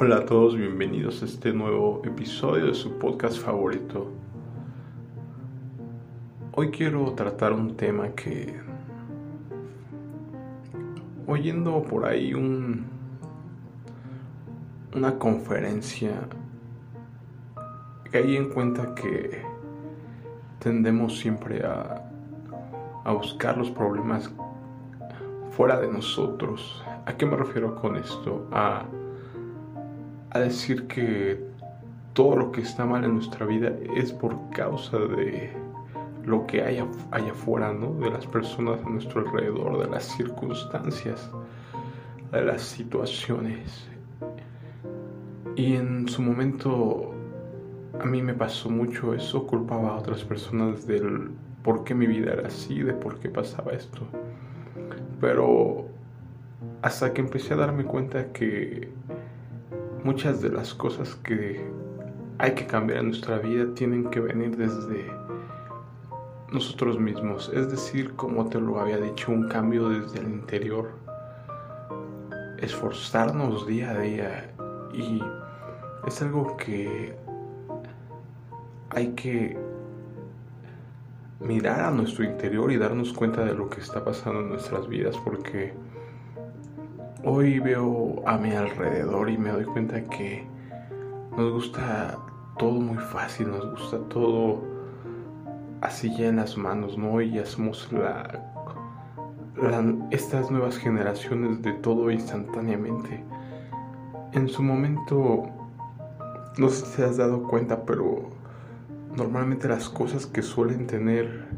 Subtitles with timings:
[0.00, 4.12] Hola a todos, bienvenidos a este nuevo episodio de su podcast favorito.
[6.52, 8.60] Hoy quiero tratar un tema que,
[11.26, 12.86] oyendo por ahí un,
[14.94, 16.28] una conferencia,
[18.12, 19.42] caí en cuenta que
[20.60, 22.08] tendemos siempre a,
[23.02, 24.32] a buscar los problemas
[25.50, 26.84] fuera de nosotros.
[27.04, 28.46] ¿A qué me refiero con esto?
[28.52, 28.84] A
[30.30, 31.42] a decir que
[32.12, 35.52] todo lo que está mal en nuestra vida es por causa de
[36.24, 37.94] lo que hay allá afuera, ¿no?
[37.94, 41.30] De las personas a nuestro alrededor, de las circunstancias,
[42.32, 43.88] de las situaciones.
[45.56, 47.14] Y en su momento
[48.00, 51.30] a mí me pasó mucho eso, culpaba a otras personas del
[51.62, 54.00] por qué mi vida era así, de por qué pasaba esto.
[55.20, 55.86] Pero
[56.82, 58.88] hasta que empecé a darme cuenta que
[60.04, 61.64] muchas de las cosas que
[62.38, 65.10] hay que cambiar en nuestra vida tienen que venir desde
[66.52, 67.50] nosotros mismos.
[67.54, 70.90] Es decir, como te lo había dicho, un cambio desde el interior.
[72.58, 74.54] Esforzarnos día a día.
[74.92, 75.22] Y
[76.06, 77.14] es algo que
[78.90, 79.58] hay que
[81.40, 85.16] mirar a nuestro interior y darnos cuenta de lo que está pasando en nuestras vidas
[85.24, 85.72] porque
[87.24, 90.46] Hoy veo a mi alrededor y me doy cuenta que
[91.36, 92.16] nos gusta
[92.56, 94.62] todo muy fácil, nos gusta todo
[95.80, 97.20] así ya en las manos, ¿no?
[97.20, 98.40] Y ya somos la,
[100.12, 103.24] estas nuevas generaciones de todo instantáneamente.
[104.32, 105.42] En su momento,
[106.56, 108.30] no sé si te has dado cuenta, pero
[109.16, 111.48] normalmente las cosas que suelen tener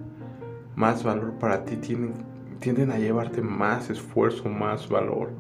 [0.74, 5.39] más valor para ti tienden a llevarte más esfuerzo, más valor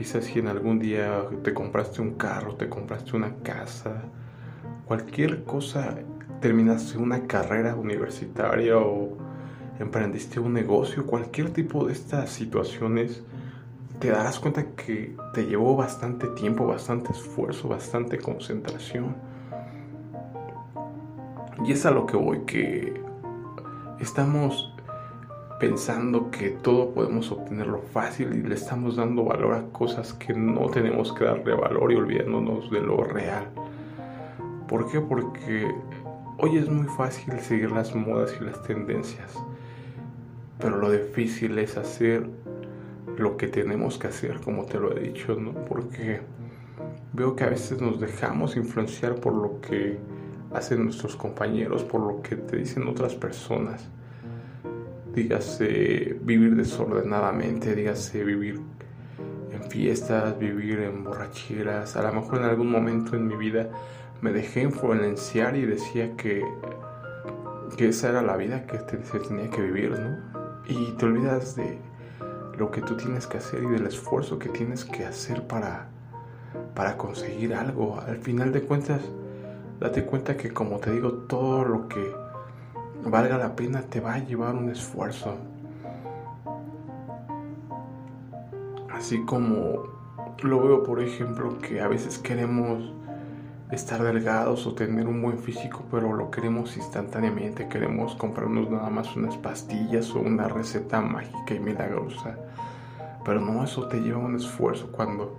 [0.00, 4.00] Quizás si en algún día te compraste un carro, te compraste una casa,
[4.86, 5.94] cualquier cosa,
[6.40, 9.18] terminaste una carrera universitaria o
[9.78, 13.22] emprendiste un negocio, cualquier tipo de estas situaciones,
[13.98, 19.14] te darás cuenta que te llevó bastante tiempo, bastante esfuerzo, bastante concentración.
[21.62, 22.98] Y es a lo que voy, que
[23.98, 24.74] estamos
[25.60, 30.70] pensando que todo podemos obtenerlo fácil y le estamos dando valor a cosas que no
[30.70, 33.44] tenemos que darle valor y olvidándonos de lo real.
[34.66, 35.00] ¿Por qué?
[35.00, 35.70] Porque
[36.38, 39.34] hoy es muy fácil seguir las modas y las tendencias,
[40.58, 42.26] pero lo difícil es hacer
[43.18, 45.52] lo que tenemos que hacer, como te lo he dicho, ¿no?
[45.66, 46.22] Porque
[47.12, 49.98] veo que a veces nos dejamos influenciar por lo que
[50.54, 53.90] hacen nuestros compañeros, por lo que te dicen otras personas
[55.14, 58.60] dígase vivir desordenadamente, dígase vivir
[59.52, 61.96] en fiestas, vivir en borracheras.
[61.96, 63.68] A lo mejor en algún momento en mi vida
[64.20, 66.44] me dejé influenciar y decía que,
[67.76, 70.18] que esa era la vida que se tenía que vivir, ¿no?
[70.68, 71.78] Y te olvidas de
[72.58, 75.88] lo que tú tienes que hacer y del esfuerzo que tienes que hacer para,
[76.74, 78.00] para conseguir algo.
[78.06, 79.00] Al final de cuentas,
[79.80, 82.12] date cuenta que como te digo, todo lo que
[83.04, 85.36] valga la pena, te va a llevar un esfuerzo.
[88.92, 89.84] Así como
[90.42, 92.92] lo veo, por ejemplo, que a veces queremos
[93.70, 97.68] estar delgados o tener un buen físico, pero lo queremos instantáneamente.
[97.68, 102.36] Queremos comprarnos nada más unas pastillas o una receta mágica y milagrosa.
[103.24, 105.38] Pero no, eso te lleva un esfuerzo cuando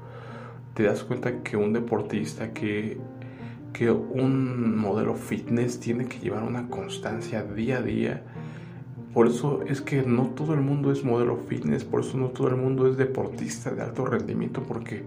[0.74, 3.00] te das cuenta que un deportista que
[3.74, 8.24] que un modelo fitness tiene que llevar una constancia día a día.
[9.14, 12.48] Por eso es que no todo el mundo es modelo fitness, por eso no todo
[12.48, 15.04] el mundo es deportista de alto rendimiento, porque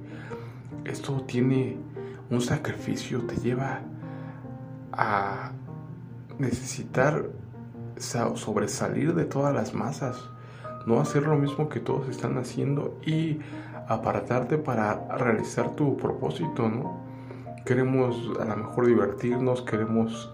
[0.85, 1.79] esto tiene
[2.31, 3.81] un sacrificio, te lleva
[4.93, 5.53] a
[6.39, 7.31] necesitar
[7.97, 10.17] sobresalir de todas las masas,
[10.87, 13.39] no hacer lo mismo que todos están haciendo y
[13.89, 17.14] apartarte para realizar tu propósito, ¿no?
[17.65, 20.31] Queremos a lo mejor divertirnos, queremos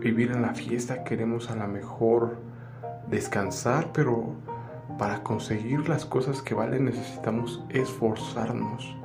[0.00, 2.36] vivir en la fiesta, queremos a lo mejor
[3.08, 4.34] descansar, pero
[4.98, 8.96] para conseguir las cosas que valen necesitamos esforzarnos.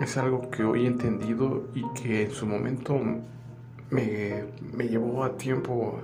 [0.00, 2.98] Es algo que hoy he entendido y que en su momento
[3.90, 6.00] me, me llevó a tiempo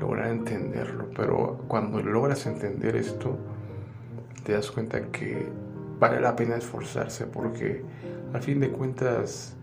[0.00, 3.38] lograr entenderlo, pero cuando logras entender esto,
[4.44, 5.48] te das cuenta que
[5.98, 7.82] vale la pena esforzarse porque
[8.36, 9.54] al fin de cuentas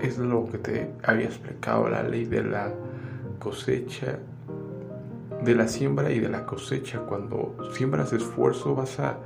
[0.00, 2.72] es lo que te había explicado la ley de la
[3.38, 4.18] cosecha,
[5.44, 7.00] de la siembra y de la cosecha.
[7.00, 9.18] Cuando siembras esfuerzo vas a,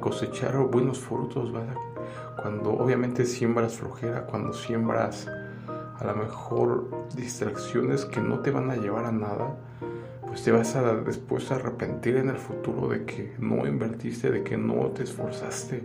[0.00, 5.26] cosechar buenos frutos, a cuando obviamente siembras flojera, cuando siembras
[5.98, 9.56] a lo mejor distracciones que no te van a llevar a nada,
[10.26, 14.42] pues te vas a después a arrepentir en el futuro de que no invertiste, de
[14.42, 15.84] que no te esforzaste.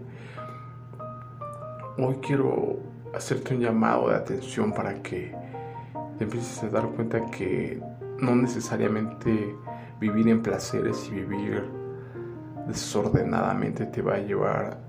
[2.02, 2.78] Hoy quiero
[3.14, 5.36] hacerte un llamado de atención para que
[6.18, 7.82] te empieces a dar cuenta que
[8.20, 9.54] no necesariamente
[10.00, 11.66] vivir en placeres y vivir
[12.68, 14.80] desordenadamente te va a llevar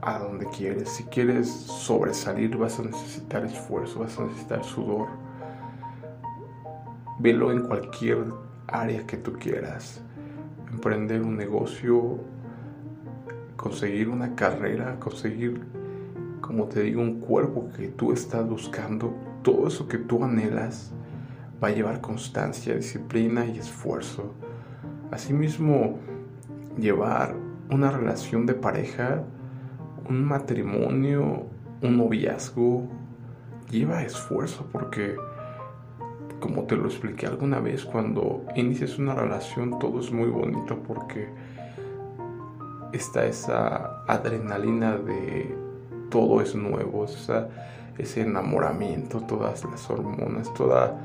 [0.00, 0.88] a donde quieres.
[0.88, 5.08] Si quieres sobresalir vas a necesitar esfuerzo, vas a necesitar sudor.
[7.18, 8.24] Velo en cualquier
[8.68, 10.00] área que tú quieras.
[10.72, 12.20] Emprender un negocio,
[13.56, 15.62] conseguir una carrera, conseguir,
[16.46, 19.12] como te digo, un cuerpo que tú estás buscando.
[19.42, 20.92] Todo eso que tú anhelas
[21.62, 24.34] va a llevar constancia, disciplina y esfuerzo.
[25.10, 25.98] Asimismo,
[26.78, 27.34] llevar
[27.70, 29.24] una relación de pareja,
[30.08, 31.46] un matrimonio,
[31.82, 32.84] un noviazgo,
[33.70, 35.16] lleva esfuerzo porque,
[36.38, 41.28] como te lo expliqué alguna vez, cuando inicias una relación todo es muy bonito porque
[42.92, 45.65] está esa adrenalina de
[46.16, 47.04] todo es nuevo,
[47.98, 50.96] ese enamoramiento, todas las hormonas, toda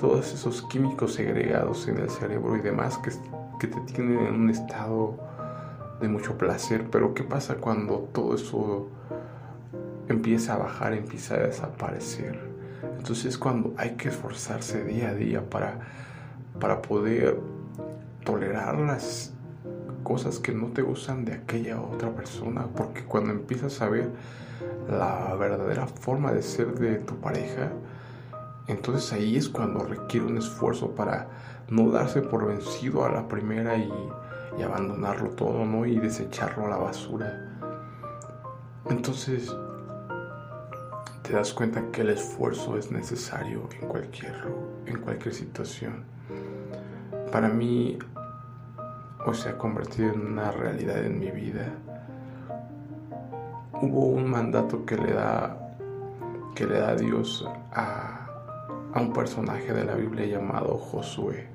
[0.00, 3.10] todos esos químicos segregados en el cerebro y demás que,
[3.60, 5.18] que te tienen en un estado
[6.00, 6.86] de mucho placer.
[6.90, 8.88] Pero ¿qué pasa cuando todo eso
[10.08, 12.40] empieza a bajar, empieza a desaparecer?
[12.96, 15.80] Entonces es cuando hay que esforzarse día a día para,
[16.58, 17.38] para poder
[18.24, 19.34] tolerar las
[20.08, 22.66] cosas que no te gustan de aquella otra persona.
[22.74, 24.10] Porque cuando empiezas a ver
[24.88, 27.70] la verdadera forma de ser de tu pareja,
[28.68, 31.28] entonces ahí es cuando requiere un esfuerzo para
[31.68, 33.92] no darse por vencido a la primera y,
[34.64, 35.86] abandonarlo todo, ¿no?
[35.86, 37.60] Y desecharlo a la basura.
[38.90, 39.54] Entonces
[41.22, 44.34] te das cuenta que el esfuerzo es necesario en cualquier,
[44.86, 46.04] en cualquier situación.
[47.30, 47.98] Para mí,
[49.34, 51.66] se ha convertido en una realidad en mi vida.
[53.80, 55.56] Hubo un mandato que le da,
[56.54, 58.18] que le da Dios a
[58.94, 61.46] a un personaje de la Biblia llamado Josué,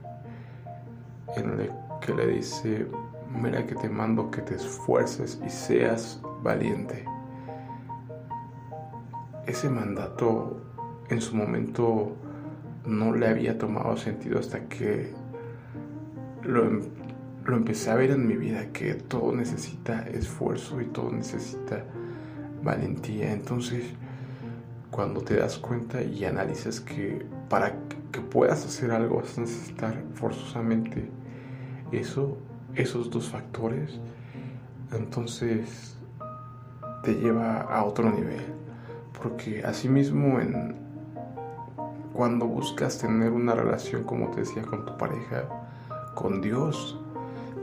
[1.36, 1.72] en el
[2.02, 2.88] que le dice,
[3.32, 7.06] mira que te mando que te esfuerces y seas valiente.
[9.48, 10.62] Ese mandato
[11.10, 12.16] en su momento
[12.86, 15.14] no le había tomado sentido hasta que
[16.44, 16.82] lo, em,
[17.46, 21.84] lo, empecé a ver en mi vida, que todo necesita esfuerzo y todo necesita
[22.64, 23.32] valentía.
[23.34, 23.84] Entonces,
[24.92, 27.76] cuando te das cuenta y analizas que para
[28.12, 31.10] que puedas hacer algo vas a necesitar forzosamente
[31.92, 32.38] eso,
[32.76, 34.00] esos dos factores,
[34.92, 35.98] entonces
[37.04, 38.46] te lleva a otro nivel.
[39.22, 40.76] Porque asimismo en
[42.14, 45.46] cuando buscas tener una relación, como te decía, con tu pareja,
[46.14, 47.00] con Dios,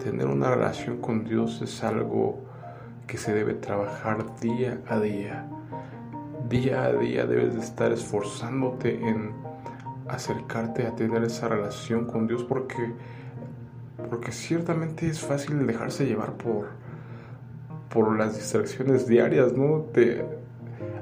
[0.03, 2.41] tener una relación con Dios es algo
[3.07, 5.47] que se debe trabajar día a día
[6.49, 9.33] día a día debes de estar esforzándote en
[10.09, 12.93] acercarte a tener esa relación con Dios porque
[14.09, 16.69] porque ciertamente es fácil dejarse llevar por
[17.91, 19.87] por las distracciones diarias, ¿no?
[19.93, 20.25] Te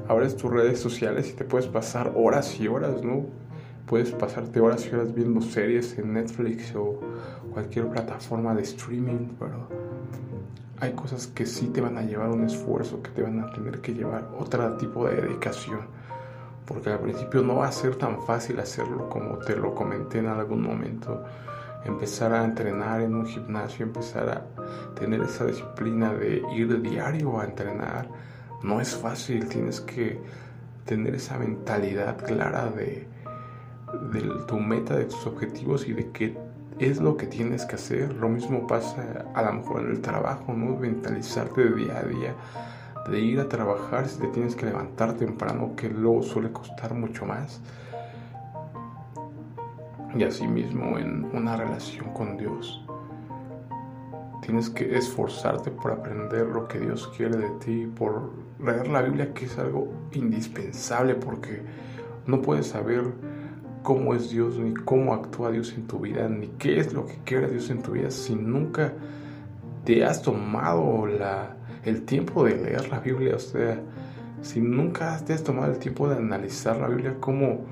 [0.08, 3.26] abres tus redes sociales y te puedes pasar horas y horas, ¿no?
[3.88, 7.00] Puedes pasarte horas y horas viendo series en Netflix o
[7.54, 9.66] cualquier plataforma de streaming, pero
[10.78, 13.80] hay cosas que sí te van a llevar un esfuerzo, que te van a tener
[13.80, 15.80] que llevar otro tipo de dedicación.
[16.66, 20.26] Porque al principio no va a ser tan fácil hacerlo como te lo comenté en
[20.26, 21.24] algún momento.
[21.86, 27.46] Empezar a entrenar en un gimnasio, empezar a tener esa disciplina de ir diario a
[27.46, 28.06] entrenar,
[28.62, 29.48] no es fácil.
[29.48, 30.20] Tienes que
[30.84, 33.08] tener esa mentalidad clara de,
[34.12, 36.36] de tu meta, de tus objetivos y de qué
[36.78, 38.14] es lo que tienes que hacer.
[38.14, 40.76] Lo mismo pasa a lo mejor en el trabajo, ¿no?
[40.76, 42.34] Mentalizarte de día a día,
[43.10, 47.26] de ir a trabajar si te tienes que levantar temprano, que luego suele costar mucho
[47.26, 47.60] más.
[50.14, 52.84] Y asimismo en una relación con Dios.
[54.42, 59.34] Tienes que esforzarte por aprender lo que Dios quiere de ti, por leer la Biblia,
[59.34, 61.62] que es algo indispensable, porque
[62.26, 63.12] no puedes saber
[63.88, 67.14] cómo es Dios, ni cómo actúa Dios en tu vida, ni qué es lo que
[67.24, 68.92] quiere Dios en tu vida, si nunca
[69.86, 73.80] te has tomado la, el tiempo de leer la Biblia, o sea,
[74.42, 77.64] si nunca te has tomado el tiempo de analizar la Biblia, ¿cómo,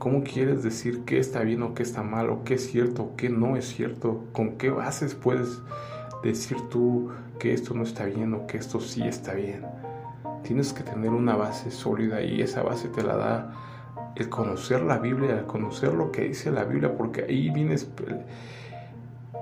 [0.00, 3.14] cómo quieres decir qué está bien o qué está mal, o qué es cierto o
[3.14, 4.24] qué no es cierto?
[4.32, 5.60] ¿Con qué bases puedes
[6.24, 9.64] decir tú que esto no está bien o que esto sí está bien?
[10.42, 13.52] tienes que tener una base sólida y esa base te la da
[14.16, 17.76] el conocer la Biblia, el conocer lo que dice la Biblia, porque ahí viene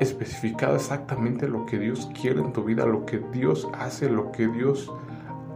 [0.01, 4.47] especificado exactamente lo que Dios quiere en tu vida, lo que Dios hace, lo que
[4.47, 4.93] Dios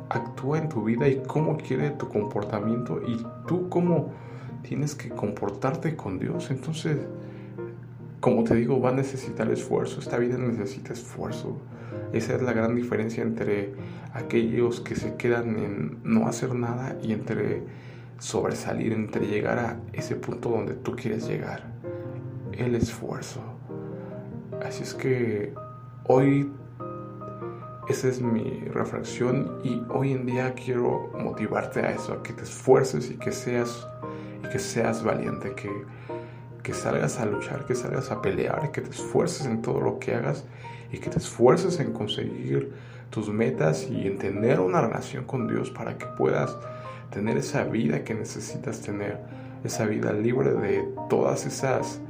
[0.08, 4.12] actúa en tu vida y cómo quiere tu comportamiento y tú cómo
[4.62, 6.50] tienes que comportarte con Dios.
[6.50, 6.98] Entonces,
[8.20, 10.00] como te digo, va a necesitar esfuerzo.
[10.00, 11.56] Esta vida necesita esfuerzo.
[12.12, 13.74] Esa es la gran diferencia entre
[14.12, 17.62] aquellos que se quedan en no hacer nada y entre
[18.22, 21.64] sobresalir, entre llegar a ese punto donde tú quieres llegar.
[22.52, 23.40] El esfuerzo.
[24.64, 25.52] Así es que
[26.04, 26.52] hoy
[27.88, 32.44] esa es mi reflexión y hoy en día quiero motivarte a eso, a que te
[32.44, 33.88] esfuerces y que seas
[34.44, 35.70] y que seas valiente, que,
[36.62, 40.14] que salgas a luchar, que salgas a pelear, que te esfuerces en todo lo que
[40.14, 40.44] hagas
[40.92, 42.72] y que te esfuerces en conseguir
[43.10, 46.56] tus metas y en tener una relación con Dios para que puedas
[47.12, 49.20] tener esa vida que necesitas tener,
[49.62, 52.00] esa vida libre de todas esas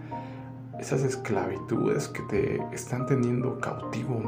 [0.83, 4.21] esas esclavitudes que te están teniendo cautivo.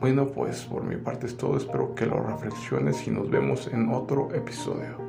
[0.00, 1.56] Bueno, pues por mi parte es todo.
[1.56, 5.03] Espero que lo reflexiones y nos vemos en otro episodio.